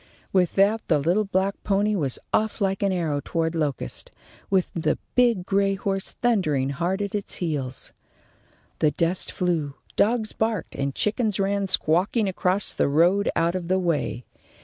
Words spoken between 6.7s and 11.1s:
hard at its heels. The dust flew, dogs barked, and